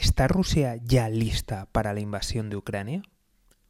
[0.00, 3.02] ¿Está Rusia ya lista para la invasión de Ucrania?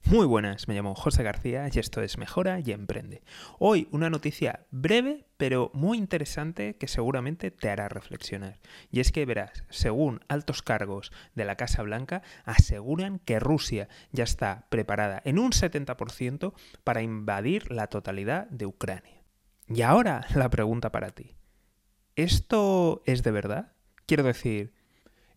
[0.05, 3.23] Muy buenas, me llamo José García y esto es Mejora y Emprende.
[3.59, 8.61] Hoy una noticia breve pero muy interesante que seguramente te hará reflexionar.
[8.91, 14.25] Y es que verás, según altos cargos de la Casa Blanca, aseguran que Rusia ya
[14.25, 16.53] está preparada en un 70%
[16.85, 19.25] para invadir la totalidad de Ucrania.
[19.67, 21.37] Y ahora la pregunta para ti.
[22.17, 23.73] ¿Esto es de verdad?
[24.05, 24.78] Quiero decir,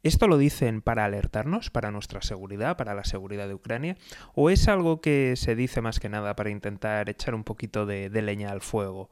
[0.03, 3.97] ¿Esto lo dicen para alertarnos, para nuestra seguridad, para la seguridad de Ucrania?
[4.33, 8.09] ¿O es algo que se dice más que nada para intentar echar un poquito de,
[8.09, 9.11] leña al fuego?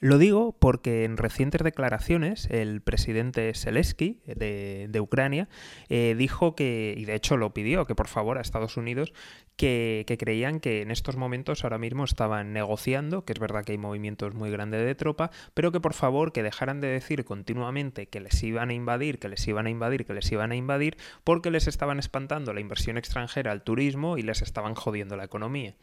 [0.00, 5.48] Lo digo porque en recientes declaraciones el presidente Zelensky de, de Ucrania
[5.88, 9.12] eh, dijo que, y de hecho lo pidió, que por favor a Estados Unidos,
[9.56, 13.78] que, creían que en estos momentos ahora mismo estaban negociando, que es verdad que hay
[13.78, 18.20] movimientos muy grandes de tropa, pero que por favor que dejaran de decir continuamente que
[18.20, 21.50] les iban a invadir, que les iban a invadir, que les iban a invadir, porque
[21.50, 25.74] les estaban espantando la inversión extranjera al turismo y les estaban jodiendo la economía.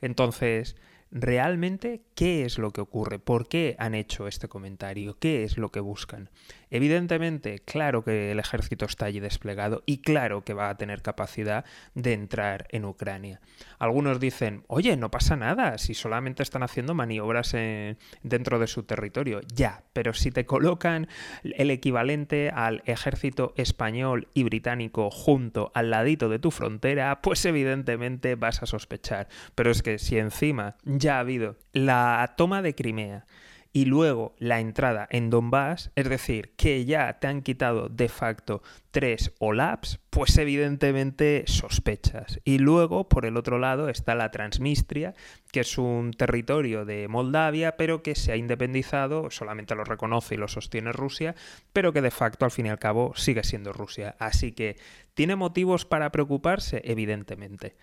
[0.00, 0.76] Entonces,
[1.10, 5.70] realmente qué es lo que ocurre, por qué han hecho este comentario, qué es lo
[5.70, 6.30] que buscan.
[6.70, 11.64] Evidentemente, claro que el ejército está allí desplegado y claro que va a tener capacidad
[11.94, 13.40] de entrar en Ucrania.
[13.80, 17.56] Algunos dicen, oye, no pasa nada si solamente están haciendo maniobras
[18.22, 19.40] dentro de su territorio.
[19.52, 21.08] Ya, pero si te colocan
[21.42, 28.36] el equivalente al ejército español y británico junto al ladito de tu frontera, pues evidentemente
[28.36, 29.28] vas a sospechar.
[29.56, 33.26] Pero es que si encima ya ha habido la toma de Crimea,
[33.72, 38.62] y luego la entrada en Donbass, es decir, que ya te han quitado de facto
[38.90, 42.40] tres OLAPs, pues evidentemente sospechas.
[42.44, 45.14] Y luego, por el otro lado, está la Transnistria,
[45.52, 50.38] que es un territorio de Moldavia, pero que se ha independizado, solamente lo reconoce y
[50.38, 51.36] lo sostiene Rusia,
[51.72, 54.16] pero que de facto, al fin y al cabo, sigue siendo Rusia.
[54.18, 54.78] Así que,
[55.14, 56.82] ¿tiene motivos para preocuparse?
[56.84, 57.76] Evidentemente.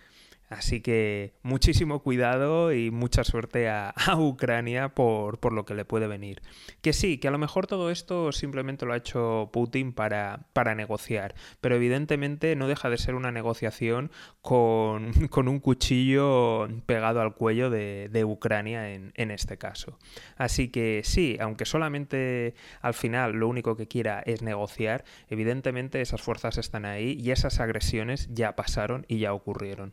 [0.50, 6.08] Así que muchísimo cuidado y mucha suerte a, Ucrania por, por, lo que le puede
[6.08, 6.42] venir.
[6.82, 10.74] Que sí, que a lo mejor todo esto simplemente lo ha hecho Putin para, para
[10.74, 14.12] negociar, pero evidentemente no deja de ser una negociación
[14.42, 19.98] con, con un cuchillo pegado al cuello de, de Ucrania en, en, este caso.
[20.38, 26.22] Así que sí, aunque solamente al final lo único que quiera es negociar, evidentemente esas
[26.22, 29.92] fuerzas están ahí y esas agresiones ya pasaron y ya ocurrieron.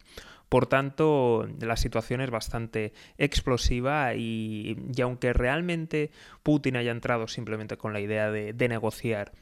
[0.55, 6.13] Por tanto, la situación es bastante explosiva y, aunque realmente
[6.45, 9.33] Putin haya entrado simplemente con la idea de, de negociar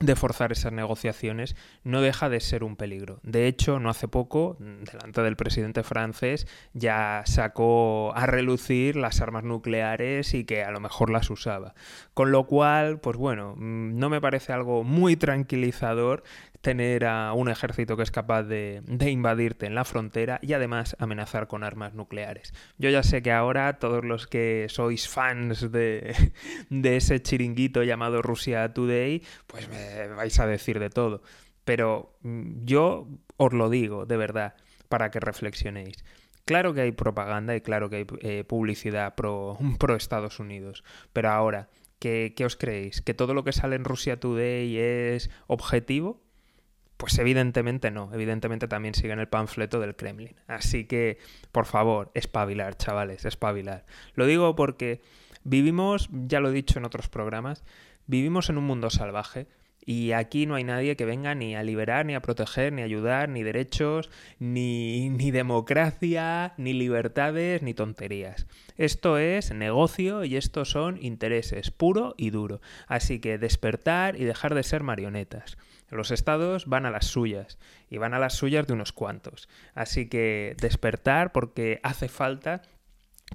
[0.00, 3.18] de forzar esas negociaciones no deja de ser un peligro.
[3.24, 9.42] De hecho, no hace poco, delante del presidente francés, ya sacó a relucir las armas
[9.42, 11.74] nucleares y que a lo mejor las usaba.
[12.14, 16.22] Con lo cual, pues bueno, mm, no me parece algo muy tranquilizador
[16.60, 21.46] tener a un ejército que es capaz de, invadirte en la frontera y además amenazar
[21.46, 22.52] con armas nucleares.
[22.78, 26.32] Yo ya sé que ahora todos los que sois fans de,
[26.70, 31.22] de ese chiringuito llamado Rusia Today, pues me vais a decir de todo.
[31.64, 34.54] Pero mm, yo os lo digo, de verdad,
[34.88, 36.04] para que reflexionéis.
[36.44, 39.58] Claro que hay propaganda y claro que hay eh, publicidad pro,
[39.96, 40.82] Estados Unidos,
[41.12, 41.68] pero ahora,
[41.98, 43.02] ¿qué, ¿qué os creéis?
[43.02, 46.22] ¿Que todo lo que sale en Rusia Today es objetivo?
[46.98, 50.34] Pues evidentemente no, evidentemente también siguen el panfleto del Kremlin.
[50.48, 51.18] Así que,
[51.52, 53.86] por favor, espabilar, chavales, espabilar.
[54.14, 55.00] Lo digo porque
[55.44, 57.64] vivimos, ya lo he dicho en otros programas,
[58.06, 59.46] vivimos en un mundo salvaje
[59.88, 62.84] y aquí no hay nadie que venga ni a liberar, ni a proteger, ni a
[62.84, 68.46] ayudar, ni derechos, ni, ni democracia, ni libertades, ni tonterías.
[68.76, 72.60] Esto es negocio y estos son intereses, puro y duro.
[72.86, 75.56] Así que despertar y dejar de ser marionetas.
[75.88, 79.48] Los estados van a las suyas y van a las suyas de unos cuantos.
[79.74, 82.60] Así que despertar porque hace falta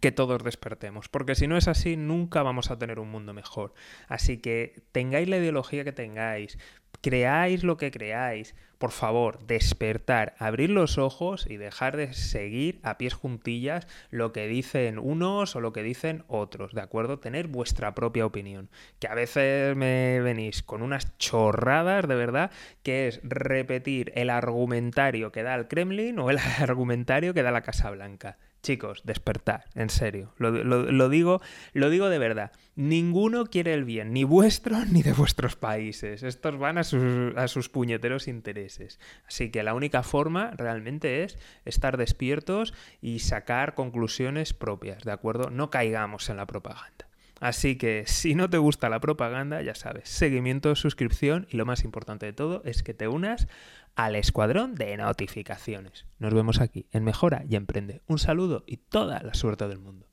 [0.02, 3.74] que todos despertemos, porque si no es así nunca vamos a tener un mundo mejor.
[4.08, 6.58] Así que tengáis la ideología que tengáis,
[7.02, 12.98] creáis lo que creáis, por favor, despertar, abrir los ojos y dejar de seguir a
[12.98, 17.20] pies juntillas lo que dicen unos o lo que dicen otros, ¿de acuerdo?
[17.20, 18.70] Tener vuestra propia opinión,
[19.00, 22.52] que a veces me venís con unas chorradas de verdad,
[22.84, 27.62] que es repetir el argumentario que da el Kremlin o el argumentario que da la
[27.62, 28.38] Casa Blanca.
[28.64, 30.34] Chicos, despertar, en serio.
[30.38, 31.42] Lo, digo,
[31.74, 32.54] lo digo de verdad.
[32.78, 36.24] Ninguno quiere el bien, ni vuestro ni de vuestros países.
[36.24, 39.02] Estos van a sus, a sus puñeteros intereses.
[39.28, 45.50] Así que la única forma realmente es estar despiertos y sacar conclusiones propias, ¿de acuerdo?
[45.50, 47.13] No caigamos en la propaganda.
[47.44, 51.84] Así que si no te gusta la propaganda, ya sabes, seguimiento, suscripción y lo más
[51.84, 53.50] importante de todo es que te unas
[53.96, 56.06] al escuadrón de notificaciones.
[56.20, 58.02] Nos vemos aquí en Mejora y Emprende.
[58.08, 60.08] Un saludo y toda la suerte del mundo.